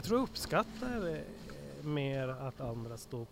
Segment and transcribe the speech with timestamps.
[0.00, 3.26] jag tror jag uppskattar eh, mer att andra står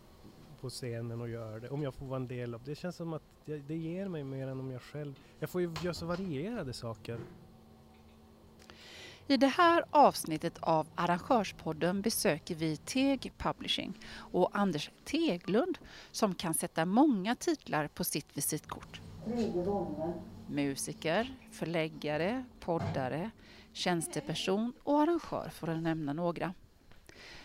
[0.61, 1.69] på scenen och gör det.
[1.69, 2.71] Om jag får vara en del av det.
[2.71, 5.19] Det känns som att det, det ger mig mer än om jag själv...
[5.39, 7.21] Jag får ju göra så varierade saker.
[9.27, 15.79] I det här avsnittet av Arrangörspodden besöker vi Teg Publishing och Anders Teglund
[16.11, 19.01] som kan sätta många titlar på sitt visitkort.
[20.47, 23.31] Musiker, förläggare, poddare,
[23.79, 26.55] tjänsteperson och arrangör för att nämna några.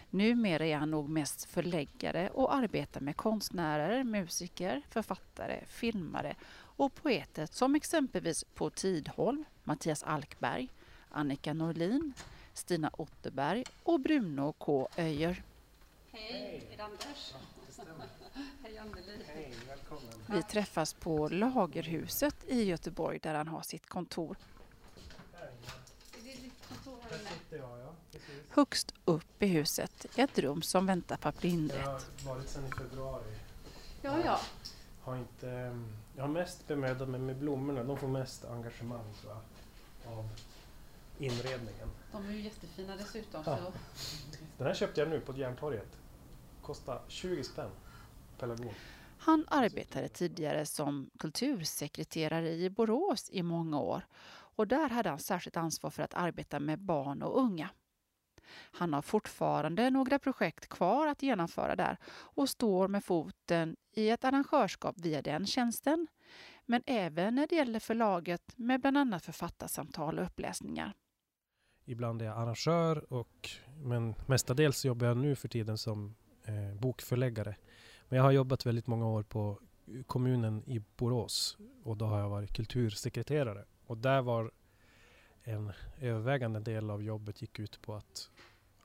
[0.09, 7.45] Numera är han nog mest förläggare och arbetar med konstnärer, musiker, författare, filmare och poeter
[7.51, 10.69] som exempelvis på Tidholm, Mattias Alkberg,
[11.09, 12.13] Annika Norlin,
[12.53, 14.89] Stina Otterberg och Bruno K.
[14.97, 15.43] Öijer.
[16.11, 17.33] Hej, är det Anders?
[18.63, 19.17] Hej Anneli.
[19.27, 20.13] Hej, välkommen.
[20.27, 24.37] Vi träffas på Lagerhuset i Göteborg där han har sitt kontor.
[26.13, 27.29] Är det ditt kontor här Där inne?
[27.29, 27.85] sitter jag, ja.
[27.85, 28.02] Precis.
[28.49, 31.85] Högst upp i huset, ett rum som väntar på att bli Jag inrett.
[31.85, 33.33] har varit sedan i februari.
[34.01, 34.39] Ja, ja.
[35.01, 37.83] Har inte, ehm, jag har mest bemödat mig med blommorna.
[37.83, 40.29] De får mest engagemang tror jag, av
[41.17, 41.89] inredningen.
[42.11, 43.43] De är ju jättefina dessutom.
[43.45, 43.57] Ja.
[43.57, 43.73] Så.
[44.57, 45.97] Den här köpte jag nu på Järntorget.
[46.61, 47.69] Kostar 20 spänn.
[48.39, 48.73] Pelargon.
[49.17, 54.05] Han arbetade tidigare som kultursekreterare i Borås i många år
[54.55, 57.69] och där hade han särskilt ansvar för att arbeta med barn och unga.
[58.51, 64.23] Han har fortfarande några projekt kvar att genomföra där och står med foten i ett
[64.23, 66.07] arrangörskap via den tjänsten,
[66.65, 70.93] men även när det gäller förlaget med bland annat författarsamtal och uppläsningar.
[71.85, 73.49] Ibland är jag arrangör och,
[73.83, 76.15] men mestadels jobbar jag nu för tiden som
[76.45, 77.55] eh, bokförläggare.
[78.09, 79.59] Men jag har jobbat väldigt många år på
[80.07, 83.65] kommunen i Borås och då har jag varit kultursekreterare.
[83.85, 84.51] Och där var
[85.43, 85.71] en
[86.01, 88.29] övervägande del av jobbet gick ut på att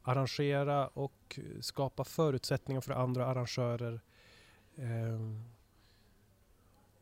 [0.03, 4.01] arrangera och skapa förutsättningar för andra arrangörer
[4.77, 5.21] eh,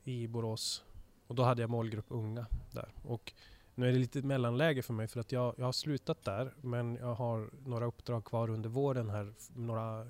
[0.04, 0.84] i Borås.
[1.26, 2.92] Och då hade jag målgrupp unga där.
[3.04, 3.32] Och
[3.74, 6.96] nu är det lite mellanläge för mig för att jag, jag har slutat där men
[6.96, 9.34] jag har några uppdrag kvar under våren här.
[9.54, 10.06] Några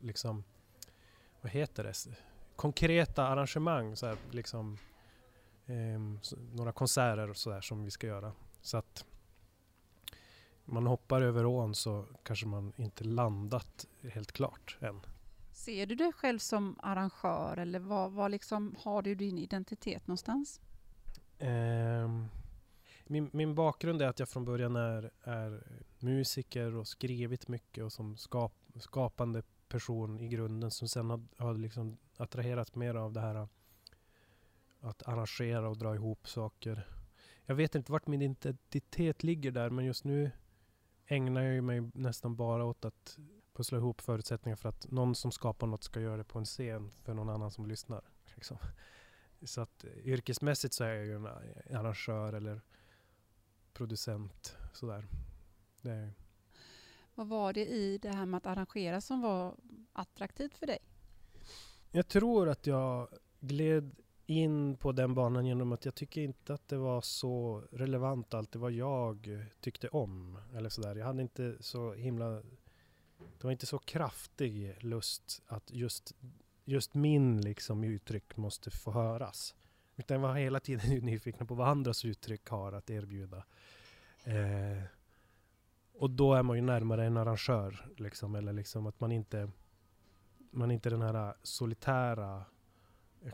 [0.00, 0.44] liksom,
[1.40, 1.94] vad heter det?
[2.56, 4.78] Konkreta arrangemang, så här, liksom,
[5.66, 6.00] eh,
[6.52, 8.32] några konserter och sådär som vi ska göra.
[8.62, 9.04] Så att
[10.64, 15.00] man hoppar över ån så kanske man inte landat helt klart än.
[15.52, 20.60] Ser du dig själv som arrangör eller var, var liksom, har du din identitet någonstans?
[21.38, 22.26] Ehm,
[23.06, 25.66] min, min bakgrund är att jag från början är, är
[25.98, 31.54] musiker och skrivit mycket och som skap, skapande person i grunden som sen har, har
[31.54, 33.48] liksom attraherat mer av det här
[34.80, 36.86] att arrangera och dra ihop saker.
[37.50, 40.30] Jag vet inte vart min identitet ligger där men just nu
[41.06, 43.18] ägnar jag mig nästan bara åt att
[43.52, 46.90] pussla ihop förutsättningar för att någon som skapar något ska göra det på en scen
[46.90, 48.04] för någon annan som lyssnar.
[48.34, 48.56] Liksom.
[49.42, 52.60] Så att eh, yrkesmässigt så är jag ju en eh, arrangör eller
[53.72, 55.06] producent sådär.
[55.80, 56.10] Det
[57.14, 59.56] Vad var det i det här med att arrangera som var
[59.92, 60.78] attraktivt för dig?
[61.90, 63.08] jag tror att jag
[63.40, 63.96] gled
[64.30, 68.60] in på den banan genom att jag tycker inte att det var så relevant alltid
[68.60, 70.38] vad jag tyckte om.
[70.54, 70.96] Eller sådär.
[70.96, 72.30] Jag hade inte så himla...
[73.38, 76.14] Det var inte så kraftig lust att just,
[76.64, 79.54] just min liksom uttryck måste få höras.
[79.96, 83.44] Utan jag var hela tiden nyfiken på vad andras uttryck har att erbjuda.
[84.24, 84.82] Eh,
[85.94, 87.88] och då är man ju närmare en arrangör.
[87.96, 89.50] Liksom, eller liksom att man inte...
[90.50, 92.44] Man är inte den här solitära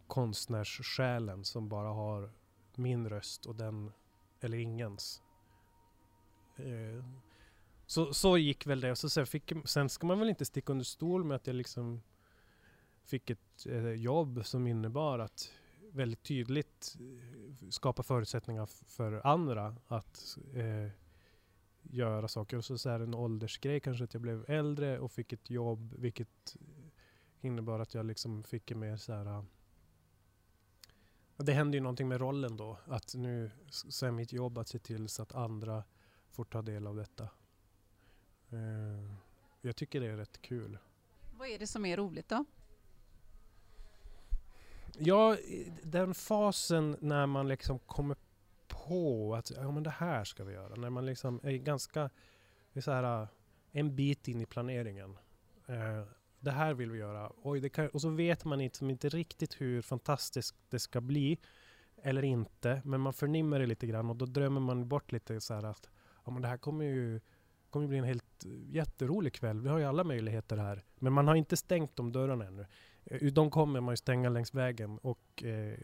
[0.07, 2.31] konstnärssjälen som bara har
[2.75, 3.93] min röst och den
[4.41, 5.23] eller ingens.
[6.57, 7.05] Eh,
[7.87, 8.91] så, så gick väl det.
[8.91, 11.57] Och så sen, fick, sen ska man väl inte sticka under stol med att jag
[11.57, 12.03] liksom
[13.05, 15.53] fick ett eh, jobb som innebar att
[15.93, 20.91] väldigt tydligt eh, skapa förutsättningar för andra att eh,
[21.83, 22.57] göra saker.
[22.57, 25.95] Och så, så här en åldersgrej kanske att jag blev äldre och fick ett jobb
[25.99, 26.57] vilket
[27.41, 29.45] innebar att jag liksom fick en mer så här
[31.37, 32.79] det hände ju någonting med rollen då.
[32.87, 35.85] Att nu så är mitt jobb att se till så att andra
[36.31, 37.29] får ta del av detta.
[38.51, 39.15] Eh,
[39.61, 40.79] jag tycker det är rätt kul.
[41.39, 42.45] Vad är det som är roligt då?
[44.99, 45.37] Ja,
[45.83, 48.17] den fasen när man liksom kommer
[48.69, 50.75] på att ja, men det här ska vi göra.
[50.75, 52.11] När man liksom är ganska,
[52.73, 53.29] är så här, äh,
[53.71, 55.19] en bit in i planeringen.
[55.67, 56.03] Eh,
[56.47, 57.33] det här vill vi göra.
[57.43, 61.39] Oj, det kan, och så vet man inte, inte riktigt hur fantastiskt det ska bli.
[62.03, 65.55] Eller inte, men man förnimmer det lite grann och då drömmer man bort lite så
[65.55, 65.89] här att
[66.25, 67.21] ja, men det här kommer ju
[67.71, 69.61] kommer bli en helt jätterolig kväll.
[69.61, 70.85] Vi har ju alla möjligheter här.
[70.99, 72.67] Men man har inte stängt de dörrarna ännu.
[73.05, 75.79] Eh, de kommer man ju stänga längs vägen och eh,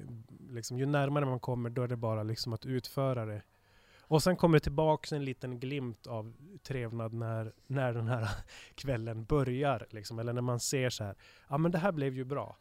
[0.50, 3.42] liksom, ju närmare man kommer då är det bara liksom att utföra det.
[4.02, 8.28] Och sen kommer det tillbaks en liten glimt av trevnad när, när den här
[8.74, 9.86] kvällen börjar.
[9.90, 11.14] Liksom, eller när man ser så här,
[11.48, 12.56] ja men det här blev ju bra.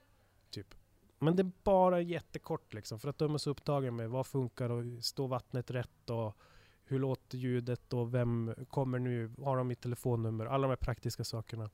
[0.49, 0.75] Typ.
[1.19, 4.69] Men det är bara jättekort liksom, för att de är så upptagen med vad funkar
[4.69, 6.37] och står vattnet rätt och
[6.83, 11.23] hur låter ljudet och vem kommer nu, har de mitt telefonnummer, alla de här praktiska
[11.23, 11.69] sakerna.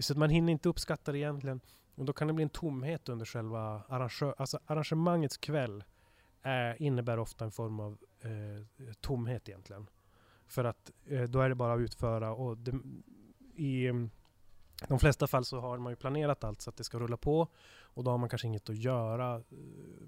[0.00, 1.60] Så att man hinner inte uppskatta det egentligen.
[1.94, 5.84] Och då kan det bli en tomhet under själva arrange alltså arrangemangets kväll.
[6.42, 9.86] Är, innebär ofta en form av eh, tomhet egentligen.
[10.46, 12.72] För att eh, då är det bara att utföra och det,
[13.54, 13.88] i
[14.88, 17.48] de flesta fall så har man ju planerat allt så att det ska rulla på
[17.94, 19.42] och då har man kanske inget att göra.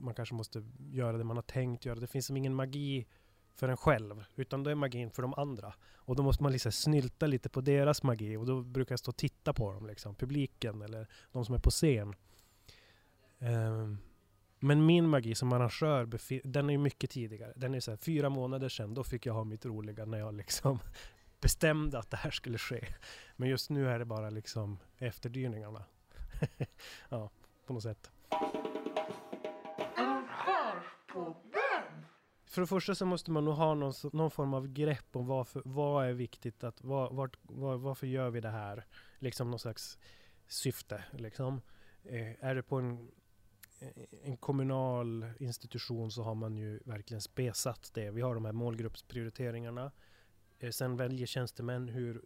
[0.01, 2.01] Man kanske måste göra det man har tänkt göra.
[2.01, 3.07] Det finns som ingen magi
[3.55, 5.75] för en själv, utan då är magin för de andra.
[5.95, 9.09] Och då måste man liksom snylta lite på deras magi och då brukar jag stå
[9.09, 12.15] och titta på dem, liksom, publiken eller de som är på scen.
[13.39, 13.99] Um,
[14.65, 16.09] men min magi som arrangör,
[16.45, 17.53] den är ju mycket tidigare.
[17.57, 20.35] Den är så här, fyra månader sedan, då fick jag ha mitt roliga när jag
[20.35, 20.79] liksom
[21.41, 22.87] bestämde att det här skulle ske.
[23.37, 25.85] Men just nu är det bara liksom efterdyningarna.
[27.09, 27.31] ja,
[27.67, 28.11] på något sätt.
[32.47, 35.63] För det första så måste man nog ha någon, någon form av grepp om varför,
[35.65, 38.87] vad är viktigt, att, var, vart, var, varför gör vi det här?
[39.19, 39.99] Liksom någon slags
[40.47, 41.05] syfte.
[41.13, 41.61] Liksom.
[42.05, 43.11] Eh, är det på en,
[43.85, 48.11] Eh, en kommunal institution så har man ju verkligen spesat det.
[48.11, 49.93] Vi har de här målgruppsprioriteringarna.
[50.59, 52.23] Eh, sen väljer tjänstemän hur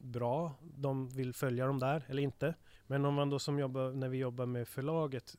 [0.00, 2.54] bra de vill följa dem där eller inte.
[2.86, 5.36] Men om man då som jobbar, när vi jobbar med förlaget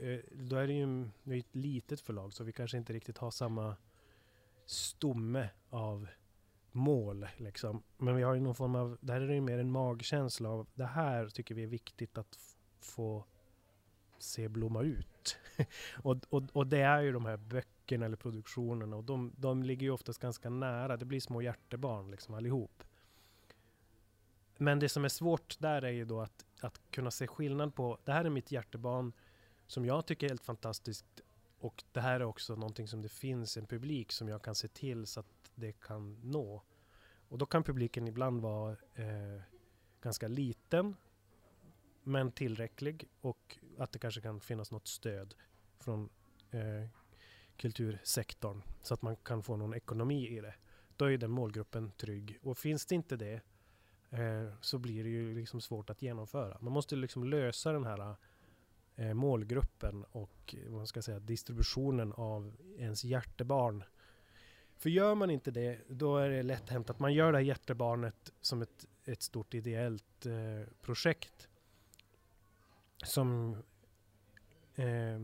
[0.00, 3.76] eh, då är det ju ett litet förlag så vi kanske inte riktigt har samma
[4.66, 6.08] stomme av
[6.72, 7.26] mål.
[7.36, 7.82] Liksom.
[7.98, 10.66] Men vi har ju någon form av, där är det ju mer en magkänsla av
[10.74, 12.38] det här tycker vi är viktigt att
[12.80, 13.24] få
[14.22, 15.36] se blomma ut.
[16.02, 19.82] och, och, och det är ju de här böckerna eller produktionerna och de, de ligger
[19.82, 20.96] ju oftast ganska nära.
[20.96, 22.82] Det blir små hjärtebarn liksom allihop.
[24.56, 27.98] Men det som är svårt där är ju då att, att kunna se skillnad på,
[28.04, 29.12] det här är mitt hjärtebarn,
[29.66, 31.20] som jag tycker är helt fantastiskt.
[31.58, 34.68] Och det här är också någonting som det finns en publik som jag kan se
[34.68, 36.62] till så att det kan nå.
[37.28, 39.42] Och då kan publiken ibland vara eh,
[40.00, 40.96] ganska liten
[42.10, 45.34] men tillräcklig och att det kanske kan finnas något stöd
[45.78, 46.08] från
[46.50, 46.88] eh,
[47.56, 50.54] kultursektorn så att man kan få någon ekonomi i det.
[50.96, 52.38] Då är den målgruppen trygg.
[52.42, 53.40] Och finns det inte det
[54.10, 56.58] eh, så blir det ju liksom svårt att genomföra.
[56.60, 58.16] Man måste liksom lösa den här
[58.96, 63.84] eh, målgruppen och eh, vad ska säga, distributionen av ens hjärtebarn.
[64.76, 67.44] För gör man inte det, då är det lätt hänt att man gör det här
[67.44, 71.49] hjärtebarnet som ett, ett stort ideellt eh, projekt.
[73.02, 73.56] Som
[74.74, 75.20] eh,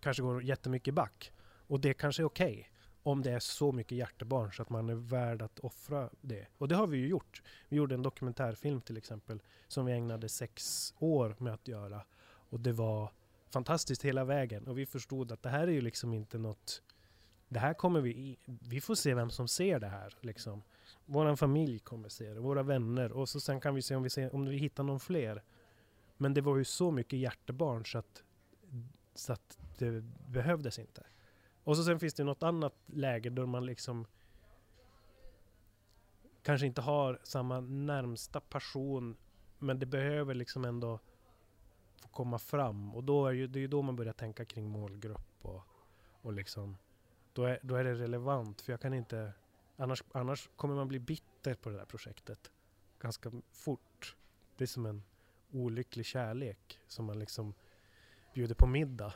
[0.00, 1.32] kanske går jättemycket back.
[1.66, 2.52] Och det kanske är okej.
[2.52, 2.64] Okay,
[3.02, 6.46] om det är så mycket hjärtebarn så att man är värd att offra det.
[6.58, 7.42] Och det har vi ju gjort.
[7.68, 12.04] Vi gjorde en dokumentärfilm till exempel som vi ägnade sex år med att göra.
[12.24, 13.12] Och det var
[13.50, 14.66] fantastiskt hela vägen.
[14.66, 16.82] Och vi förstod att det här är ju liksom inte något...
[17.48, 18.38] Det här kommer vi...
[18.44, 20.14] Vi får se vem som ser det här.
[20.20, 20.62] Liksom.
[21.06, 23.12] Vår familj kommer se det, våra vänner.
[23.12, 25.42] Och så sen kan vi se om vi, ser, om vi hittar någon fler.
[26.22, 28.22] Men det var ju så mycket hjärtebarn så att,
[29.14, 31.06] så att det behövdes inte.
[31.64, 34.06] Och så sen finns det något annat läge där man liksom
[36.42, 39.16] kanske inte har samma närmsta passion
[39.58, 40.98] men det behöver liksom ändå
[41.96, 42.94] få komma fram.
[42.94, 45.62] Och då är ju, det är ju då man börjar tänka kring målgrupp och,
[46.22, 46.76] och liksom
[47.32, 49.32] då är, då är det relevant för jag kan inte
[49.76, 52.50] annars, annars kommer man bli bitter på det där projektet
[52.98, 54.16] ganska fort.
[54.56, 55.02] Det är som en
[55.52, 57.54] olycklig kärlek som man liksom
[58.34, 59.14] bjuder på middag.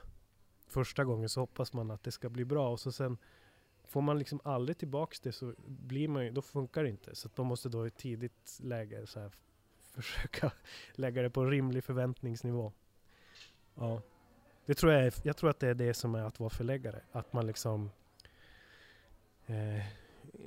[0.67, 3.19] Första gången så hoppas man att det ska bli bra och så sen
[3.85, 7.15] får man liksom aldrig tillbaks det så blir man ju, då funkar det inte.
[7.15, 9.33] Så att man måste då i ett tidigt läge så här
[9.95, 10.53] försöka
[10.93, 12.73] lägga det på en rimlig förväntningsnivå.
[13.75, 14.03] Ja.
[14.67, 17.01] Det tror jag, är, jag tror att det är det som är att vara förläggare.
[17.13, 17.91] Att man liksom
[19.47, 19.85] eh,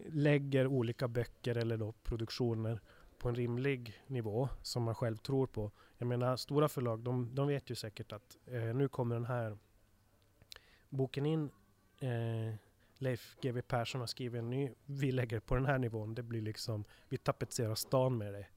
[0.07, 2.79] lägger olika böcker eller då produktioner
[3.19, 5.71] på en rimlig nivå som man själv tror på.
[5.97, 9.57] Jag menar stora förlag, de, de vet ju säkert att eh, nu kommer den här
[10.89, 11.51] boken in.
[11.99, 12.55] Eh,
[12.97, 14.73] Leif GW Persson har skrivit en ny.
[14.85, 16.15] Vi lägger på den här nivån.
[16.15, 18.47] Det blir liksom, vi tapetserar stan med det.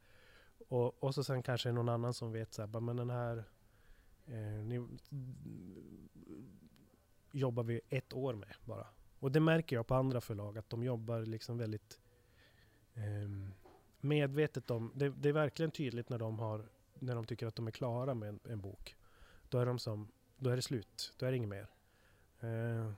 [0.69, 3.45] Och, och så sen kanske någon annan som vet så här, men den här
[4.26, 4.88] eh, ni,
[7.33, 8.87] jobbar vi ett år med bara.
[9.19, 12.00] Och det märker jag på andra förlag att de jobbar liksom väldigt
[12.95, 13.54] ehm,
[14.03, 17.67] medvetet om, det, det är verkligen tydligt när de har, när de tycker att de
[17.67, 18.97] är klara med en, en bok.
[19.49, 21.69] Då är de som, då är det slut, då är det inget mer.
[22.41, 22.93] Eh,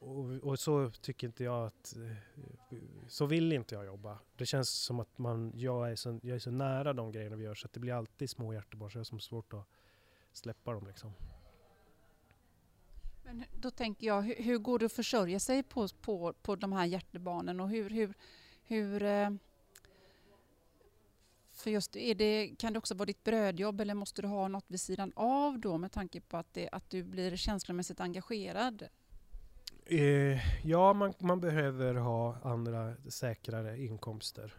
[0.00, 2.76] och, och så tycker inte jag att, eh,
[3.08, 4.18] så vill inte jag jobba.
[4.36, 7.44] Det känns som att man, jag, är så, jag är så nära de grejerna vi
[7.44, 9.66] gör så att det blir alltid små hjärtebarn så jag har som svårt att
[10.32, 11.12] släppa dem liksom.
[13.22, 16.72] Men då tänker jag, hur, hur, går det att försörja sig på, på, på de
[16.72, 18.14] här hjärtebarnen och hur, hur,
[18.70, 19.30] hur eh,
[21.50, 24.64] för just är det, kan det också vara ditt brödjobb eller måste du ha något
[24.68, 28.88] vid sidan av då med tanke på att, det, att du blir känslomässigt engagerad?
[29.86, 34.54] Eh, ja, man, man, behöver ha andra säkrare inkomster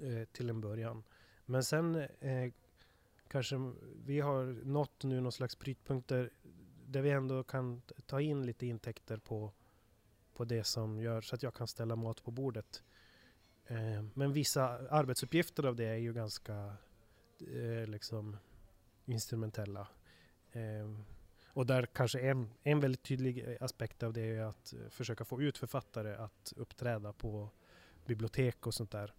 [0.00, 1.02] eh, till en början.
[1.44, 2.52] Men sen eh,
[3.28, 3.56] kanske
[4.04, 6.30] vi har nått nu någon slags brytpunkter
[6.86, 9.52] där vi ändå kan ta in lite intäkter på,
[10.34, 12.82] på det som gör så att jag kan ställa mat på bordet.
[13.68, 16.72] Eh, men vissa arbetsuppgifter av det är ju ganska
[17.40, 18.36] eh, liksom
[19.04, 19.88] instrumentella.
[20.52, 20.90] Eh,
[21.46, 25.42] och där kanske en, en väldigt tydlig aspekt av det är att eh, försöka få
[25.42, 27.50] ut författare att uppträda på
[28.06, 29.12] bibliotek och sånt där.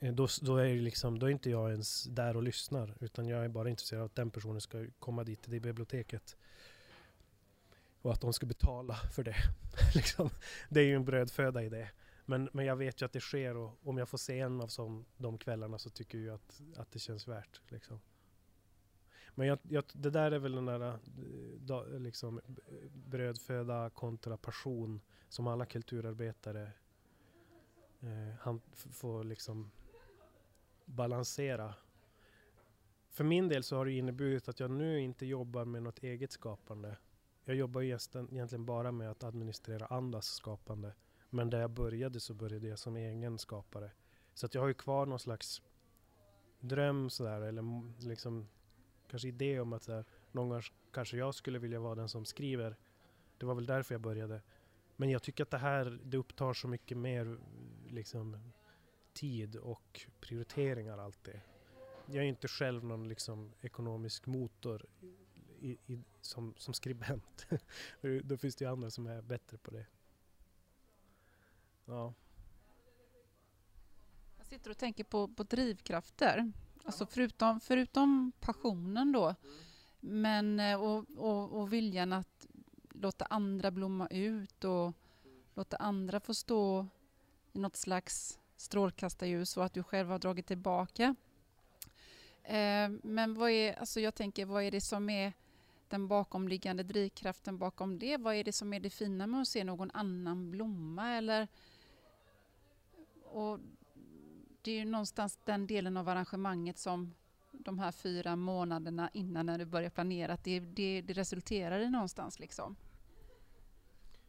[0.00, 3.44] Eh, då, då, är liksom, då är inte jag ens där och lyssnar utan jag
[3.44, 6.36] är bara intresserad av att den personen ska komma dit till det biblioteket.
[8.02, 9.36] Och att de ska betala för det.
[9.94, 10.30] liksom.
[10.68, 11.90] Det är ju en brödföda i det.
[12.28, 14.66] Men, men jag vet ju att det sker och om jag får se en av
[14.66, 17.60] som, de kvällarna så tycker jag att, att det känns värt.
[17.68, 18.00] Liksom.
[19.34, 20.94] Men jag, jag, det där är väl den där eh,
[21.60, 22.40] da, liksom,
[22.92, 26.72] brödföda kontra passion som alla kulturarbetare
[28.00, 29.70] eh, han får liksom
[30.84, 31.74] balansera.
[33.10, 36.32] För min del så har det inneburit att jag nu inte jobbar med något eget
[36.32, 36.96] skapande.
[37.44, 40.92] Jag jobbar ju egentligen bara med att administrera andras skapande.
[41.30, 43.90] Men där jag började så började jag som egen skapare.
[44.34, 45.62] Så att jag har ju kvar någon slags
[46.60, 47.62] dröm sådär, eller
[48.08, 48.48] liksom
[49.08, 52.76] kanske idé om att sådär, någon gång kanske jag skulle vilja vara den som skriver.
[53.38, 54.42] Det var väl därför jag började.
[54.96, 57.38] Men jag tycker att det här, det upptar så mycket mer
[57.88, 58.52] liksom
[59.12, 61.40] tid och prioriteringar alltid.
[62.06, 64.86] Jag är inte själv någon liksom ekonomisk motor
[65.60, 67.46] i, i, som, som skribent.
[68.24, 69.86] Då finns det ju andra som är bättre på det.
[71.88, 72.14] Ja.
[74.38, 76.52] Jag sitter och tänker på, på drivkrafter.
[76.84, 79.34] Alltså förutom, förutom passionen då,
[80.00, 82.46] men eh, och, och, och viljan att
[82.90, 84.92] låta andra blomma ut och
[85.54, 86.86] låta andra få stå
[87.52, 91.14] i något slags strålkastarljus och att du själv har dragit tillbaka.
[92.42, 95.32] Eh, men vad är, alltså jag tänker, vad är det som är
[95.88, 98.16] den bakomliggande drivkraften bakom det?
[98.16, 101.10] Vad är det som är det fina med att se någon annan blomma?
[101.10, 101.48] Eller
[103.38, 103.60] och
[104.62, 107.14] det är ju någonstans den delen av arrangemanget som
[107.52, 111.90] de här fyra månaderna innan när du börjar planera, att det, det, det resulterar i
[111.90, 112.76] någonstans liksom.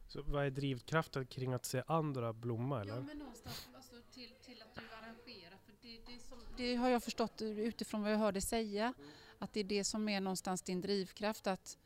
[0.08, 2.94] Så vad är drivkraften kring att se andra blomma eller?
[2.94, 5.56] Ja men någonstans alltså, till, till att du arrangerar.
[5.64, 8.94] För det, det, som, det har jag förstått utifrån vad jag hörde säga.
[8.98, 9.10] Mm.
[9.38, 11.46] Att det är det som är någonstans din drivkraft.
[11.46, 11.78] Att,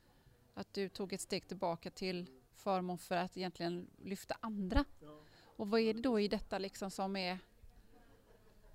[0.55, 4.85] att du tog ett steg tillbaka till förmån för att egentligen lyfta andra.
[5.01, 5.24] Ja.
[5.57, 7.39] Och vad är det då i detta liksom som är...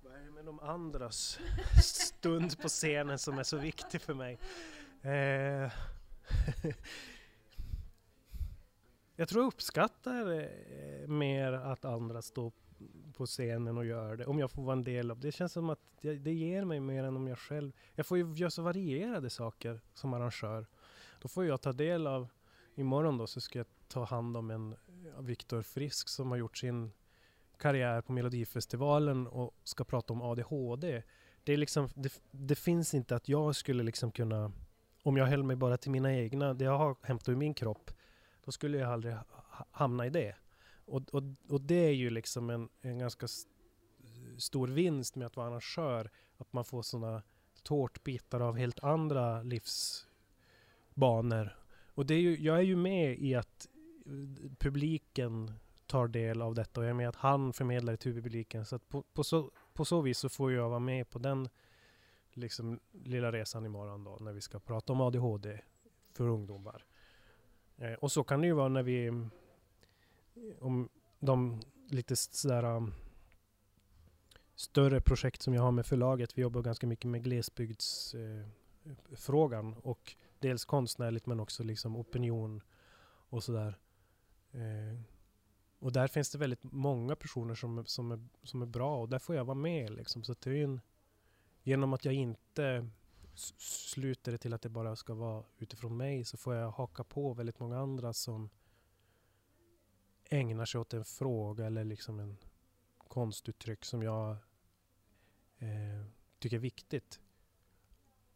[0.02, 1.38] Vad är det med de andras
[1.82, 4.38] stund på scenen som är så viktig för mig?
[5.02, 5.10] Eh,
[9.16, 12.52] jag tror jag uppskattar eh, mer att andra står
[13.12, 15.28] på scenen och gör det, om jag får vara en del av det.
[15.28, 17.72] Det känns som att det ger mig mer än om jag själv...
[17.94, 20.66] Jag får ju göra så varierade saker som arrangör.
[21.20, 22.28] Då får jag ta del av...
[22.74, 24.76] Imorgon då så ska jag ta hand om en
[25.18, 26.92] Viktor Frisk som har gjort sin
[27.58, 31.02] karriär på Melodifestivalen och ska prata om ADHD.
[31.44, 34.52] Det, är liksom, det, det finns inte att jag skulle liksom kunna,
[35.02, 37.90] om jag höll mig bara till mina egna, det jag har hämtat ur min kropp,
[38.44, 39.14] då skulle jag aldrig
[39.70, 40.36] hamna i det.
[40.84, 43.26] Och, och, och det är ju liksom en, en ganska
[44.38, 47.22] stor vinst med att vara arrangör, att man får sådana
[47.62, 50.10] tårtbitar av helt andra livsbanor.
[51.94, 53.49] Och det är ju, jag är ju med i att
[54.58, 55.52] publiken
[55.86, 58.66] tar del av detta och jag är med att han förmedlar det till publiken.
[58.66, 61.48] Så på, på, så, på så vis så får jag vara med på den
[62.32, 65.60] liksom, lilla resan imorgon då när vi ska prata om ADHD
[66.12, 66.84] för ungdomar.
[67.76, 69.14] Eh, och så kan det ju vara när vi eh,
[70.60, 70.88] om
[71.18, 72.94] de lite sådär um,
[74.54, 76.38] större projekt som jag har med förlaget.
[76.38, 82.62] Vi jobbar ganska mycket med glesbygdsfrågan eh, och dels konstnärligt men också liksom opinion
[83.28, 83.78] och sådär.
[84.52, 85.00] Eh,
[85.78, 89.18] Och där finns det väldigt många personer som, som, är, som är bra och där
[89.18, 90.22] får jag vara med liksom.
[90.24, 90.80] Så det är en,
[91.62, 92.88] genom att jag inte
[93.58, 97.34] sluter det till att det bara ska vara utifrån mig så får jag haka på
[97.34, 98.50] väldigt många andra som
[100.30, 102.36] ägnar sig åt en fråga eller liksom en
[102.98, 104.30] konstuttryck som jag
[105.58, 106.06] eh,
[106.38, 107.20] tycker är viktigt.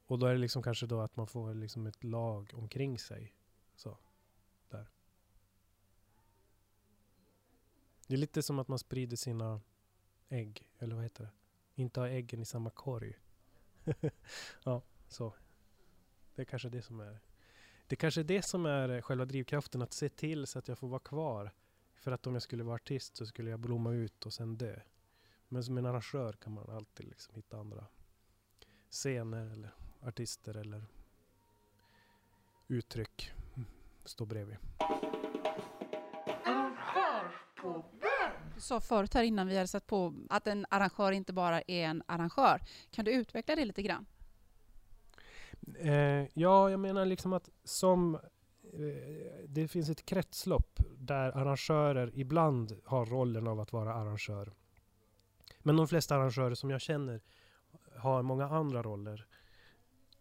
[0.06, 3.34] Och då är det liksom kanske då att man får liksom ett lag omkring sig.
[3.76, 3.98] Så,
[8.14, 9.60] Det är lite som att man sprider sina
[10.28, 11.30] ägg, eller vad heter det?
[11.82, 13.18] Inte ha äggen i samma korg.
[14.64, 15.34] ja, så.
[16.34, 17.20] Det är kanske det som är
[17.86, 20.78] det kanske är det som är eh, själva drivkraften, att se till så att jag
[20.78, 21.50] får vara kvar.
[21.94, 24.80] För att om jag skulle vara artist så skulle jag blomma ut och sen dö.
[25.48, 27.86] Men som en arrangör kan man alltid liksom hitta andra
[28.90, 30.84] scener eller artister eller
[32.68, 33.66] uttryck mm,
[34.04, 34.56] stå bredvid.
[38.54, 41.84] Du sa förut här innan vi hade satt på att en arrangör inte bara är
[41.84, 42.60] en arrangör.
[42.90, 44.06] Kan du utveckla det lite grann?
[45.78, 48.20] Eh, ja, jag menar liksom att som eh,
[49.48, 54.52] det finns ett kretslopp där arrangörer ibland har rollen av att vara arrangör.
[55.58, 57.20] Men de flesta arrangörer som jag känner
[57.96, 59.26] har många andra roller.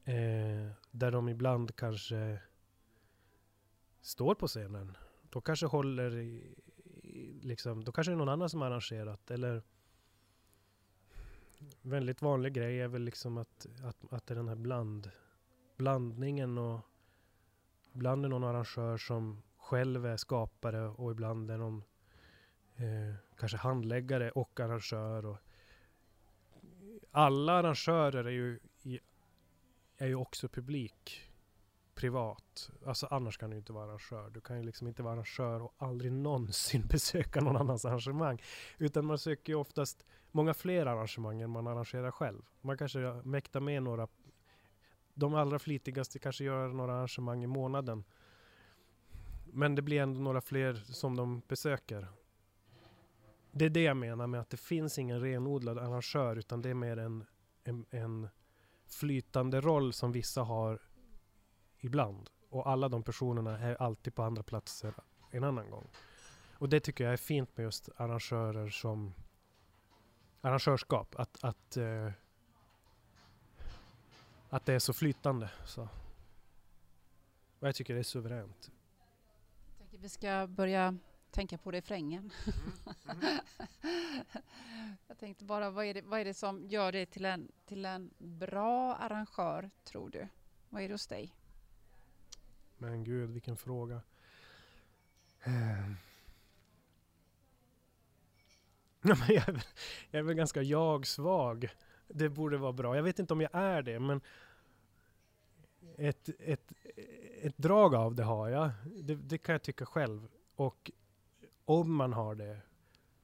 [0.03, 2.39] Eh, där de ibland kanske
[4.01, 4.97] står på scenen.
[5.29, 6.55] De kanske håller i,
[7.43, 9.31] liksom, då kanske det är någon annan som har arrangerat.
[9.31, 9.63] Eller
[11.81, 15.11] väldigt vanlig grej är väl liksom att, att, att det är den här bland,
[15.77, 16.79] blandningen och
[17.93, 21.83] ibland är någon arrangör som själv är skapare och ibland är någon
[22.75, 25.25] eh, kanske handläggare och arrangör.
[25.25, 25.37] Och
[27.11, 28.59] alla arrangörer är ju,
[29.97, 31.32] är ju också publik
[31.95, 32.71] privat.
[32.85, 34.29] Alltså annars kan du inte vara arrangör.
[34.29, 38.41] Du kan ju liksom inte vara arrangör och aldrig någonsin besöka någon annans arrangemang.
[38.77, 42.41] Utan man söker ju oftast många fler arrangemang än man arrangerar själv.
[42.61, 44.07] Man kanske mäktar med några
[45.13, 48.03] de allra flitigaste kanske gör några arrangemang i månaden.
[49.45, 52.07] Men det blir ändå några fler som de besöker.
[53.51, 56.73] Det är det jag menar med att det finns ingen renodlad arrangör utan det är
[56.73, 57.25] mer en,
[57.63, 58.27] en, en
[58.87, 60.79] flytande roll som vissa har
[61.83, 62.29] ibland.
[62.49, 64.93] Och alla de personerna är alltid på andra platser
[65.31, 65.87] en annan gång.
[66.53, 69.13] Och det tycker jag är fint med just arrangörer som
[70.41, 71.15] arrangörskap.
[71.15, 72.11] Att, att, eh,
[74.49, 75.49] att det är så flytande.
[75.65, 75.81] Så.
[77.59, 78.71] Och jag tycker det är suveränt.
[79.67, 80.97] Jag tänker vi ska börja
[81.31, 82.31] tänka på refrängen.
[82.45, 83.39] Mm.
[83.83, 84.97] Mm.
[85.07, 87.85] jag tänkte bara, vad är, det, vad är det som gör dig till en, till
[87.85, 90.27] en bra arrangör, tror du?
[90.69, 91.35] Vad är det hos dig?
[92.77, 94.01] Men gud, vilken fråga.
[95.43, 95.95] Ehm.
[99.27, 99.61] Jag,
[100.11, 101.69] jag är väl ganska jag-svag.
[102.07, 102.95] Det borde vara bra.
[102.95, 104.21] Jag vet inte om jag är det, men
[105.97, 106.71] ett, ett,
[107.41, 108.71] ett drag av det har jag.
[108.85, 110.27] Det, det, kan jag tycka själv.
[110.55, 110.91] Och
[111.65, 112.61] om man har det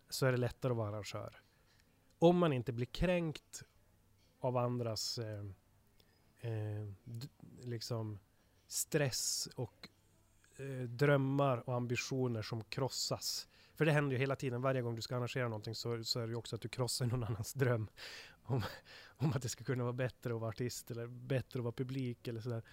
[0.10, 1.42] så är det lättare att vara arrangör.
[2.20, 3.64] Om man inte blir kränkt
[4.40, 5.46] av andras eh,
[6.40, 6.88] eh,
[7.62, 8.20] liksom
[8.70, 9.90] stress och
[10.58, 13.48] eh, drömmar och ambitioner som krossas.
[13.76, 16.28] För det händer ju hela tiden, varje gång du ska arrangera någonting så, så är
[16.28, 17.88] det ju också att du krossar någon annans dröm
[18.44, 18.64] om,
[19.18, 22.28] om att det ska kunna vara bättre att vara artist eller bättre att vara publik
[22.28, 22.64] eller sådär.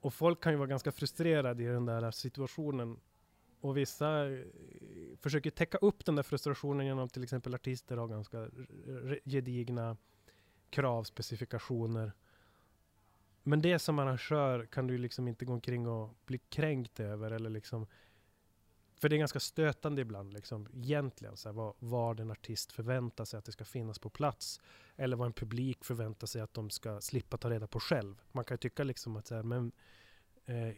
[0.00, 3.00] Och folk kan ju vara ganska frustrerade i den där situationen.
[3.60, 4.38] Och vissa eh,
[5.20, 8.48] försöker täcka upp den där frustrationen genom till exempel artister har ganska
[9.24, 9.96] gedigna
[10.70, 12.12] kravspecifikationer
[13.44, 17.50] men det som arrangör kan du liksom inte gå omkring och bli kränkt över eller
[17.50, 17.86] liksom
[19.04, 23.24] för det är ganska stötande ibland, liksom, egentligen, så här, vad, vad en artist förväntar
[23.24, 24.60] sig att det ska finnas på plats.
[24.96, 28.22] Eller vad en publik förväntar sig att de ska slippa ta reda på själv.
[28.32, 29.72] Man kan ju tycka liksom att så här, men,
[30.44, 30.74] eh,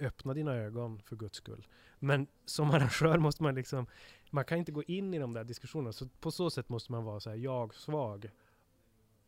[0.00, 1.66] öppna dina ögon för guds skull.
[1.98, 3.86] Men som arrangör måste man liksom,
[4.30, 5.92] man kan inte gå in i de där diskussionerna.
[5.92, 8.30] Så på så sätt måste man vara så här, jag-svag.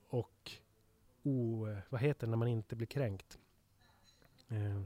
[0.08, 0.52] Och
[1.22, 1.66] o...
[1.88, 3.38] Vad heter det när man inte blir kränkt?
[4.48, 4.82] Eh,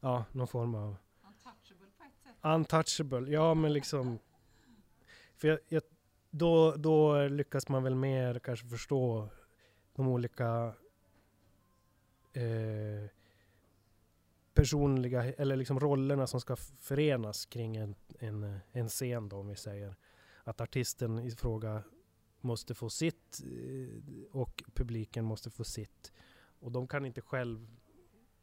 [0.00, 0.96] ja, någon form av...
[1.26, 2.36] Untouchable på ett sätt.
[2.42, 4.18] Untouchable, ja men liksom...
[5.36, 5.82] För jag, jag,
[6.30, 9.28] då, då lyckas man väl mer kanske förstå
[9.94, 10.74] de olika
[12.32, 13.10] eh,
[14.54, 19.56] personliga, eller liksom rollerna som ska förenas kring en, en, en scen då om vi
[19.56, 19.96] säger.
[20.44, 21.82] Att artisten i fråga
[22.42, 26.12] måste få sitt eh, och publiken måste få sitt.
[26.60, 27.76] Och de kan inte själv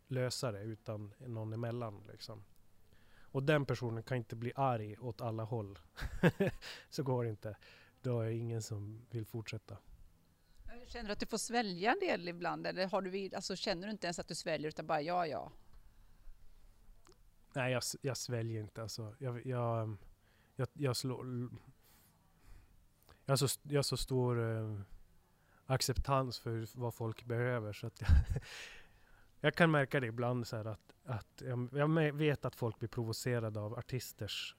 [0.07, 2.03] lösa det utan någon emellan.
[2.11, 2.43] Liksom.
[3.31, 5.79] Och den personen kan inte bli arg åt alla håll.
[6.89, 7.57] så går det inte.
[8.01, 9.77] Då är det ingen som vill fortsätta.
[10.87, 13.91] Känner du att du får svälja en del ibland eller har du, alltså, känner du
[13.91, 15.51] inte ens att du sväljer utan bara ja, ja?
[17.53, 18.81] Nej, jag, jag sväljer inte.
[18.81, 19.97] Alltså, jag, jag,
[20.55, 21.49] jag, jag slår...
[23.29, 24.79] Jag har så, jag har så stor eh,
[25.65, 28.09] acceptans för vad folk behöver så att jag,
[29.39, 33.59] jag kan märka det ibland så att, att jag, jag, vet att folk blir provocerade
[33.59, 34.55] av artisters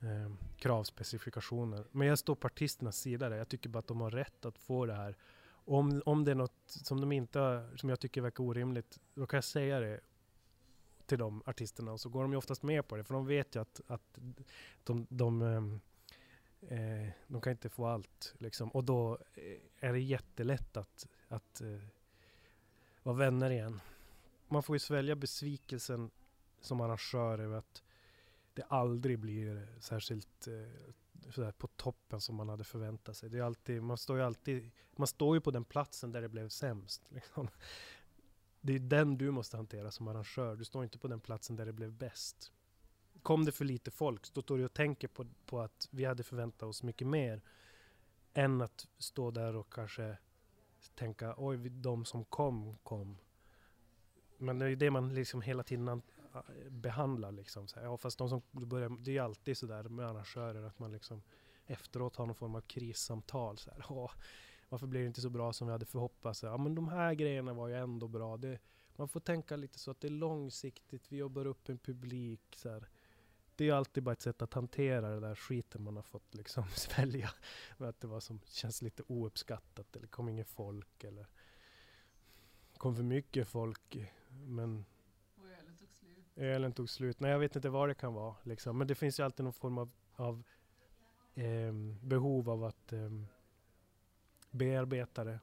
[0.00, 1.84] eh, kravspecifikationer.
[1.90, 3.36] Men jag står på artisternas sida där.
[3.36, 5.16] Jag tycker bara att de har rätt att få det här.
[5.50, 9.26] Om, om det är något som de inte har, som jag tycker verkar orimligt, då
[9.26, 10.00] kan jag säga det
[11.06, 13.56] till de artisterna och så går de ju oftast med på det för de vet
[13.56, 14.18] ju att, att
[14.84, 15.80] de, de, de
[16.68, 18.34] eh, de kan inte få allt.
[18.38, 18.68] Liksom.
[18.68, 21.80] Och då eh, är det jättelätt att, att eh,
[23.02, 23.80] vara vänner igen.
[24.48, 26.10] Man får ju svälja besvikelsen
[26.60, 27.82] som arrangör över att
[28.54, 33.30] det aldrig blir särskilt eh, sådär på toppen som man hade förväntat sig.
[33.30, 36.28] Det är alltid, man står ju alltid man står ju på den platsen där det
[36.28, 37.02] blev sämst.
[37.08, 37.48] Liksom
[38.60, 40.56] det är den du måste hantera som arrangör.
[40.56, 42.52] Du står inte på den platsen där det blev bäst.
[43.24, 46.22] Kom det för lite folk, då står du och tänker på, på att vi hade
[46.22, 47.42] förväntat oss mycket mer.
[48.34, 50.18] Än att stå där och kanske
[50.94, 53.18] tänka, oj, de som kom, kom.
[54.38, 56.02] Men det är ju det man liksom hela tiden
[56.68, 57.32] behandlar.
[57.32, 57.68] Liksom.
[57.68, 60.78] Så här, ja, fast de som börjar, det är ju alltid sådär med arrangörer att
[60.78, 61.22] man liksom
[61.66, 63.58] efteråt har någon form av krissamtal.
[63.58, 64.10] Så här,
[64.68, 66.42] varför blev det inte så bra som vi hade förhoppats?
[66.42, 68.36] Ja, men de här grejerna var ju ändå bra.
[68.36, 68.58] Det,
[68.96, 72.54] man får tänka lite så att det är långsiktigt, vi jobbar upp en publik.
[72.56, 72.88] Så här.
[73.56, 76.64] Det är alltid bara ett sätt att hantera det där skiten man har fått liksom
[76.74, 77.30] svälja.
[77.76, 81.26] att det var som känns lite ouppskattat eller kom ingen folk eller
[82.76, 83.96] kom för mycket folk.
[84.28, 84.84] Men
[85.36, 86.24] och ölen tog slut.
[86.36, 87.20] Ölen tog slut.
[87.20, 88.36] Nej, jag vet inte vad det kan vara.
[88.42, 88.78] Liksom.
[88.78, 90.42] Men det finns ju alltid någon form av, av
[91.34, 93.10] eh, behov av att eh,
[94.50, 95.40] bearbetare.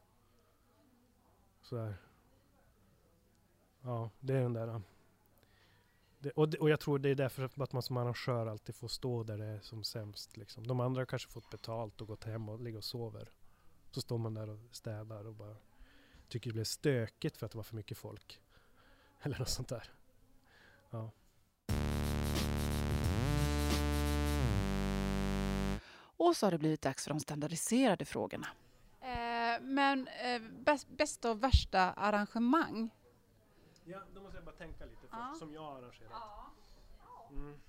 [1.62, 1.96] Sådär.
[3.82, 4.82] Ja, det är den där.
[6.22, 8.88] Det, och, det, och jag tror det är därför att man som arrangör alltid får
[8.88, 10.38] stå där det är som sämst.
[10.38, 10.68] Liksom.
[10.68, 13.30] De andra har kanske fått betalt och gått hem och ligger och sover.
[13.92, 15.56] Så står man där och städar och bara
[16.28, 18.40] tycker det blev stökigt för att det var för mycket folk.
[19.22, 19.92] Eller något sånt där.
[20.90, 21.12] Ja.
[26.18, 28.48] Och så har det blivit dags för de standardiserade frågorna.
[29.02, 32.90] Eh, men eh, bäst, bästa och värsta arrangemang?
[33.92, 35.36] Ja, då måste jag bara tänka lite först, ja.
[35.40, 36.24] som jag har arrangerat.
[37.32, 37.60] Mm.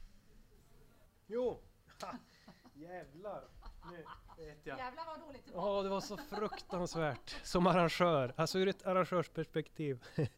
[1.27, 1.61] Jo!
[2.75, 3.45] Jävlar!
[3.91, 3.97] Nu
[4.45, 4.79] vet jag.
[4.79, 5.77] Jävlar vad dåligt det var.
[5.77, 8.35] Ja, det var så fruktansvärt som arrangör.
[8.37, 10.05] Alltså ur ett arrangörsperspektiv.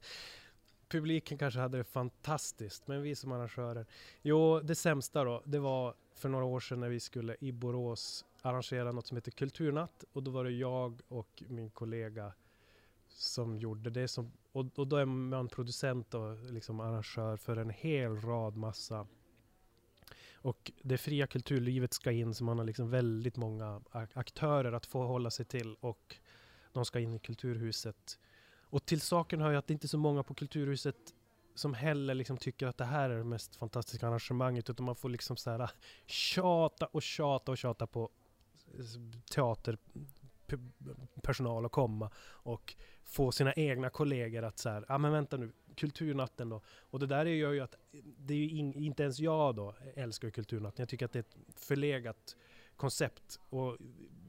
[0.89, 3.87] Publiken kanske hade det fantastiskt, men vi som arrangörer.
[4.23, 8.25] Jo, det sämsta då, det var för några år sedan när vi skulle i Borås
[8.43, 12.33] arrangera något som heter Kulturnatt och då var det jag och min kollega
[13.09, 14.09] som gjorde det.
[14.09, 19.07] Som, och, och då är man producent och liksom arrangör för en hel rad massa
[20.45, 25.05] och det fria kulturlivet ska in så man har liksom väldigt många aktörer att få
[25.07, 26.17] hålla sig till och
[26.73, 28.19] de ska in i Kulturhuset.
[28.61, 30.97] Och till saken hör ju att det inte är så många på Kulturhuset
[31.55, 35.09] som heller liksom tycker att det här är det mest fantastiska arrangemanget utan man får
[35.09, 35.71] liksom så här ah,
[36.07, 38.11] tjata och tjata och tjata på
[39.31, 39.79] teater
[41.23, 45.53] personal att komma och få sina egna kollegor att så ja ah, men vänta nu,
[45.75, 46.61] kulturnatten då.
[46.91, 47.75] Och det där gör ju att,
[48.19, 50.83] det är ju in, inte ens jag då älskar kulturnatten.
[50.83, 52.37] Jag tycker att det är ett förlegat
[52.77, 53.77] koncept och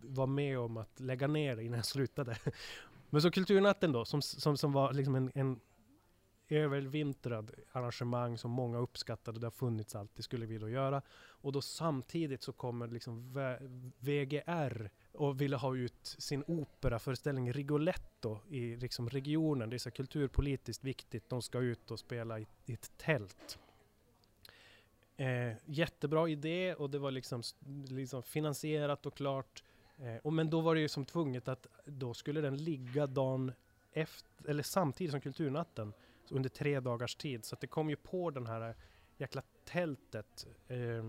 [0.02, 2.38] var med om att lägga ner det innan jag slutade.
[3.10, 5.60] Men så kulturnatten då, som, som, som var liksom en, en
[6.50, 9.40] övervintrad arrangemang som många uppskattade.
[9.40, 11.02] Det har funnits alltid, skulle vi då göra.
[11.18, 13.34] Och då samtidigt så kommer liksom
[14.00, 19.70] VGR och ville ha ut sin operaföreställning Rigoletto i liksom regionen.
[19.70, 21.30] Det är så kulturpolitiskt viktigt.
[21.30, 23.60] De ska ut och spela i, i ett tält.
[25.18, 27.42] Eh, jättebra idé och det var liksom,
[27.90, 29.64] liksom finansierat och klart.
[29.98, 33.52] Eh, och men då var det ju som tvunget att då skulle den ligga dagen
[33.92, 35.94] efter, eller samtidigt som Kulturnatten
[36.32, 37.46] under tre dagars tid.
[37.46, 38.76] Så det kom ju på den här
[39.18, 40.48] jäkla tältet.
[40.68, 41.06] Eh,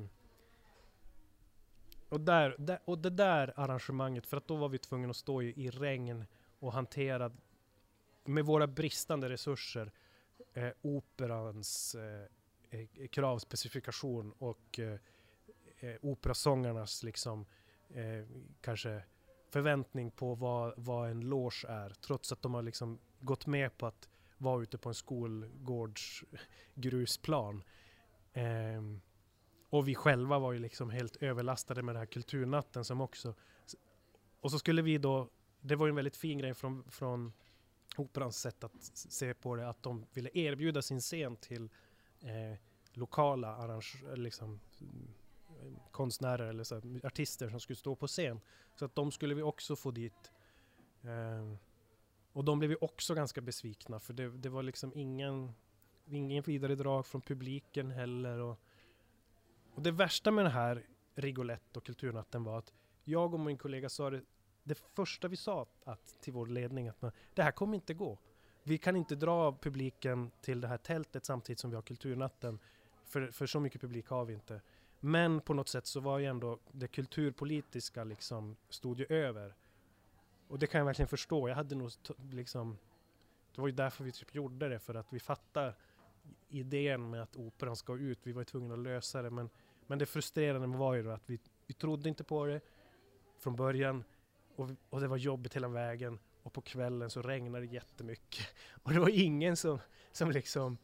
[2.09, 5.43] och, där, där, och det där arrangemanget, för att då var vi tvungna att stå
[5.43, 6.25] i, i regn
[6.59, 7.33] och hantera
[8.25, 9.93] med våra bristande resurser
[10.53, 12.25] eh, operans eh,
[12.71, 14.99] eh kravspecifikation och eh,
[15.79, 17.47] eh, operasångarnas liksom
[17.89, 18.27] eh,
[18.61, 19.03] kanske
[19.51, 21.91] förväntning på vad, vad en loge är.
[21.91, 26.25] Trots att de har liksom gått med på att vara ute på en skolgårds
[26.75, 27.63] grusplan.
[28.33, 29.01] Ehm,
[29.71, 33.35] och vi själva var ju liksom helt överlastade med den här kulturnatten som också...
[34.41, 35.31] Och så skulle vi då...
[35.61, 37.33] Det var ju en väldigt fin grej från, från
[37.97, 41.71] Operans sätt att se på det, att de ville erbjuda sin scen till
[42.21, 42.59] eh,
[42.93, 44.61] lokala arrangörer, liksom,
[45.91, 48.41] konstnärer eller så, artister som skulle stå på scen.
[48.75, 50.33] Så att de skulle vi också få dit.
[51.03, 51.57] Eh,
[52.37, 55.53] och de blev ju också ganska besvikna för det, det var liksom ingen,
[56.07, 58.39] ingen vidare drag från publiken heller.
[58.39, 58.59] Och,
[59.75, 62.73] och det värsta med den här Rigolette och Kulturnatten var att
[63.05, 64.23] jag och min kollega sa det,
[64.65, 68.19] det första vi sa att, till vår ledning att det här kommer inte gå.
[68.63, 72.59] Vi kan inte dra publiken till det här tältet samtidigt som vi har Kulturnatten.
[73.05, 74.61] För, för så mycket publik har vi inte.
[75.01, 79.55] Men på något sätt så var ju ändå det kulturpolitiska liksom stod ju över.
[80.49, 81.49] Och det kan jag verkligen förstå.
[81.49, 81.91] Jag hade nog
[82.31, 82.79] liksom
[83.55, 85.75] Det var ju därför vi typ gjorde det, för att vi fattar
[86.49, 88.19] idén med att operan ska ut.
[88.23, 89.31] Vi var ju tvungna att lösa det.
[89.31, 89.51] Men,
[89.87, 92.61] men det frustrerande var ju då att vi, vi trodde inte på det
[93.39, 94.05] från början.
[94.57, 96.19] Och, och det var jobbigt hela vägen.
[96.43, 98.47] Och på kvällen så regnade det jättemycket.
[98.83, 99.79] Och det var ingen som,
[100.13, 100.79] som liksom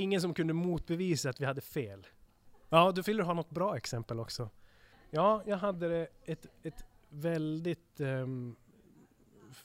[0.00, 2.06] Ingen som kunde motbevisa att vi hade fel.
[2.68, 4.50] Ja, du vill ha något bra exempel också.
[5.10, 8.56] Ja, jag hade ett, ett väldigt um,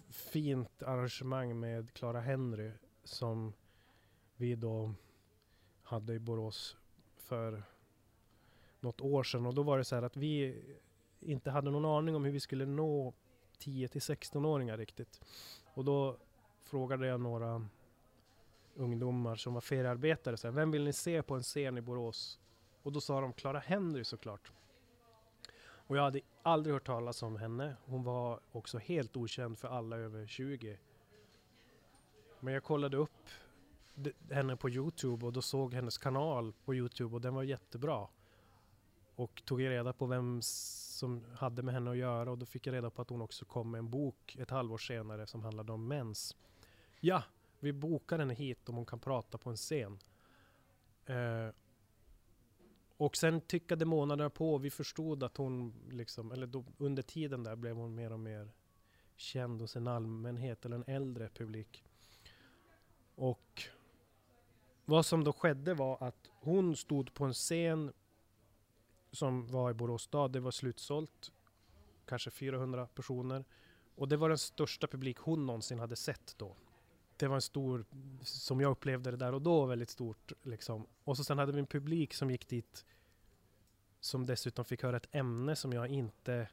[0.09, 2.71] fint arrangemang med Clara Henry
[3.03, 3.53] som
[4.35, 4.93] vi då
[5.83, 6.77] hade i Borås
[7.17, 7.63] för
[8.79, 10.63] något år sedan och då var det så här att vi
[11.19, 13.13] inte hade någon aning om hur vi skulle nå
[13.57, 15.21] 10 till 16-åringar riktigt.
[15.73, 16.17] Och då
[16.61, 17.67] frågade jag några
[18.75, 22.39] ungdomar som var feriearbetare så här, vem vill ni se på en scen i Borås?
[22.83, 24.51] Och då sa de Clara Henry såklart.
[25.87, 27.75] Och jag hade aldrig hört talas om henne.
[27.85, 30.77] Hon var också helt okänd för alla över 20.
[32.39, 33.29] Men jag kollade upp
[34.31, 38.07] henne på Youtube och då såg hennes kanal på Youtube och den var jättebra.
[39.15, 42.73] Och tog reda på vem som hade med henne att göra och då fick jag
[42.73, 45.87] reda på att hon också kom med en bok ett halvår senare som handlade om
[45.87, 46.35] mens.
[46.99, 47.23] Ja,
[47.59, 49.99] vi bokar henne hit om hon kan prata på en scen.
[51.05, 51.49] Eh,
[52.97, 57.43] och sen tickade månaderna på och vi förstod att hon liksom, eller då, under tiden
[57.43, 58.51] där blev hon mer och mer
[59.15, 61.83] känd hos en allmänhet eller en äldre publik.
[63.15, 63.63] Och
[64.85, 67.93] vad som då skedde var att hon stod på en scen
[69.11, 70.31] som var i Borås stad.
[70.31, 71.31] Det var slutsålt,
[72.05, 73.45] kanske 400 personer.
[73.95, 76.55] Och det var den största publik hon någonsin hade sett då.
[77.17, 77.85] Det var en stor,
[78.21, 80.31] som jag upplevde det där och då, väldigt stort.
[80.43, 80.87] Liksom.
[81.03, 82.85] Och så sen hade vi en publik som gick dit
[83.99, 86.47] som dessutom fick höra ett ämne som jag inte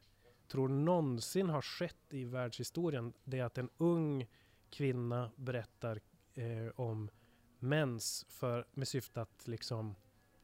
[0.49, 3.13] tror någonsin har skett i världshistorien.
[3.25, 4.27] Det är att en ung
[4.71, 6.01] kvinna berättar
[6.35, 7.11] eh, om
[7.59, 9.95] mens för, med syfte att liksom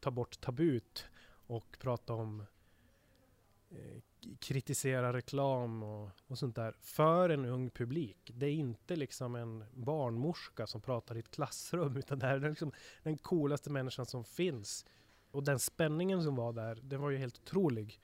[0.01, 1.07] ta bort tabut
[1.47, 2.45] och prata om
[3.71, 4.01] Eh,
[4.39, 8.31] kritisera reklam och, och, sånt där för en ung publik.
[8.35, 12.49] Det är inte liksom en barnmorska som pratar i ett klassrum utan det här är
[12.49, 14.87] liksom den coolaste människan som finns.
[15.31, 18.01] Och den spänningen som var där, den var ju helt otrolig.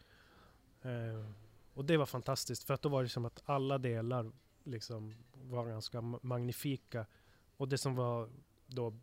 [0.83, 1.31] Eh,
[1.75, 4.33] och det var fantastiskt för att då var det som att alla delar
[4.65, 7.07] liksom var ganska magnifika.
[7.57, 8.31] Och det som var
[8.67, 8.95] då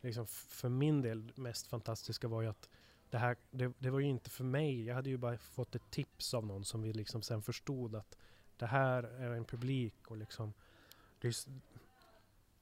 [0.00, 2.68] liksom för min del mest fantastiska var ju att
[3.10, 4.84] det här, det, det, var ju inte för mig.
[4.84, 8.16] Jag hade ju bara fått ett tips av någon som vi liksom sen förstod att
[8.56, 10.52] det här är en publik och liksom
[11.20, 11.34] det är,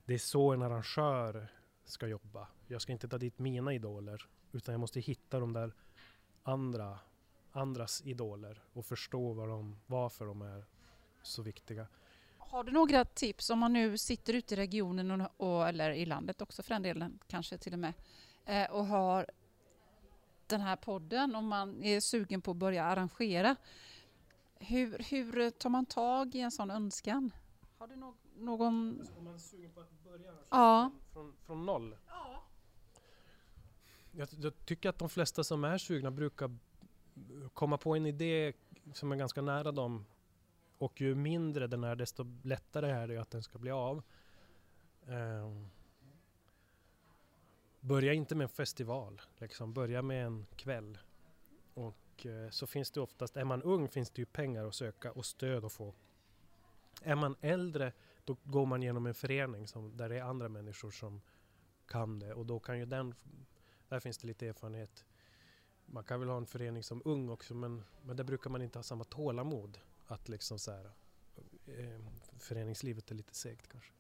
[0.05, 1.49] det är så en arrangör
[1.85, 2.49] ska jobba.
[2.67, 5.75] Jag ska inte ta dit mina idoler utan jag måste hitta de där
[6.43, 6.99] andra,
[7.53, 10.65] andras idoler och förstå vad de, varför de är
[11.23, 11.87] så viktiga.
[12.39, 16.07] Har du några tips om man nu sitter ute i regionen och, och eller i
[16.07, 17.93] landet också för den delen, kanske till och med,
[18.45, 19.27] eh, och har
[20.55, 23.57] den här podden om man är sugen på att börja arrangera.
[24.55, 27.31] Hur, hur tar man tag i en sån önskan?
[27.79, 29.07] Har du no någon...
[29.19, 30.91] Om man är sugen på att börja ja.
[31.13, 31.97] från, från noll?
[32.09, 32.43] Ja.
[34.11, 36.57] Jag, jag, tycker att de flesta som är sugna brukar
[37.55, 38.53] komma på en idé
[38.93, 40.07] som är ganska nära dem.
[40.79, 44.03] Och ju mindre den är desto lättare är det att den ska bli av.
[45.07, 45.71] Um,
[47.87, 49.73] Börja inte med en festival, liksom.
[49.73, 50.99] börja med en kväll.
[51.75, 55.13] Och eh, så finns det oftast, är man ung finns det ju pengar att söka
[55.13, 55.95] och stöd att få.
[57.03, 57.93] Är man äldre
[58.25, 61.21] då går man genom en förening som, där det är andra människor som
[61.87, 63.15] kan det och då kan ju den,
[63.89, 65.05] där finns det lite erfarenhet.
[65.87, 68.79] Man kan väl ha en förening som ung också men, men där brukar man inte
[68.79, 70.91] ha samma tålamod att liksom så här,
[71.67, 72.01] eh,
[72.39, 73.93] föreningslivet är lite segt kanske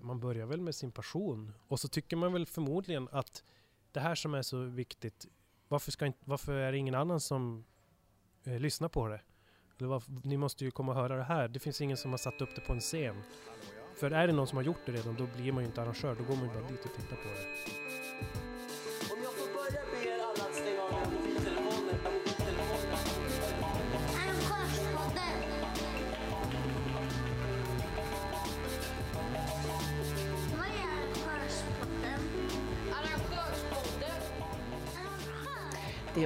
[0.00, 3.44] man börjar väl med sin passion och så tycker man väl förmodligen att
[3.92, 5.26] det här som är så viktigt.
[5.68, 7.64] Varför, ska inte, varför är det ingen annan som
[8.44, 9.20] eh, lyssnar på det?
[9.78, 11.48] Eller varför, ni måste ju komma och höra det här.
[11.48, 13.22] Det finns ingen som har satt upp det på en scen.
[13.96, 16.14] För är det någon som har gjort det redan, då blir man ju inte arrangör.
[16.14, 18.45] Då går man ju bara dit och tittar på det.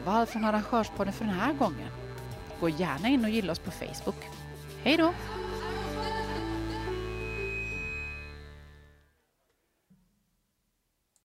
[0.01, 1.89] Det var allt från Arrangörspodden för den här gången.
[2.61, 4.17] Gå gärna in och gilla oss på Facebook.
[4.85, 5.13] Hej då!